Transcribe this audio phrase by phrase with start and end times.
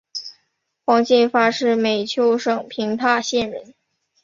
[0.83, 3.75] 黄晋发是美湫省平大县人。